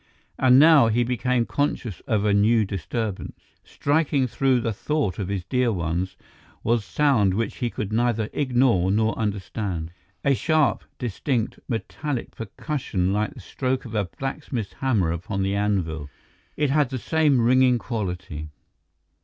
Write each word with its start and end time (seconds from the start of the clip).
And 0.39 0.57
now 0.57 0.87
he 0.87 1.03
became 1.03 1.45
conscious 1.45 1.99
of 2.07 2.25
a 2.25 2.33
new 2.33 2.65
disturbance. 2.65 3.39
Striking 3.63 4.25
through 4.25 4.59
the 4.59 4.73
thought 4.73 5.19
of 5.19 5.27
his 5.27 5.43
dear 5.45 5.71
ones 5.71 6.17
was 6.63 6.83
sound 6.83 7.35
which 7.35 7.57
he 7.57 7.69
could 7.69 7.93
neither 7.93 8.27
ignore 8.33 8.89
nor 8.89 9.15
understand, 9.15 9.91
a 10.25 10.33
sharp, 10.33 10.83
distinct, 10.97 11.59
metallic 11.67 12.35
percussion 12.35 13.13
like 13.13 13.35
the 13.35 13.41
stroke 13.41 13.85
of 13.85 13.93
a 13.93 14.05
blacksmith's 14.17 14.73
hammer 14.73 15.11
upon 15.11 15.43
the 15.43 15.53
anvil; 15.53 16.09
it 16.57 16.71
had 16.71 16.89
the 16.89 16.97
same 16.97 17.39
ringing 17.39 17.77
quality. 17.77 18.49